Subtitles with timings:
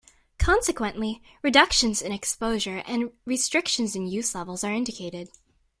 [0.39, 5.29] Consequently, reductions in exposure and restrictions in use levels are indicated.